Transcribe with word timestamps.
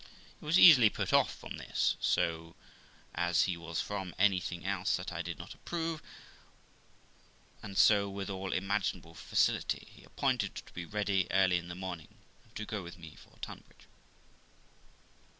He 0.39 0.43
was 0.43 0.57
easily 0.57 0.89
put 0.89 1.13
off 1.13 1.31
from 1.31 1.57
this, 1.57 1.95
as 3.13 3.43
he 3.43 3.55
was 3.55 3.81
from 3.81 4.15
anything 4.17 4.65
else 4.65 4.95
that 4.97 5.11
I 5.11 5.21
did 5.21 5.37
not 5.37 5.53
approve; 5.53 6.01
and 7.61 7.77
so, 7.77 8.09
with 8.09 8.27
all 8.27 8.51
imaginable 8.51 9.13
facility, 9.13 9.87
he 9.93 10.03
appointed 10.03 10.55
to 10.55 10.73
be 10.73 10.85
ready 10.85 11.27
early 11.31 11.59
in 11.59 11.67
the 11.67 11.75
morning, 11.75 12.15
to 12.55 12.65
go 12.65 12.81
with 12.81 12.97
me 12.97 13.13
for 13.15 13.37
Tunbridge. 13.41 13.85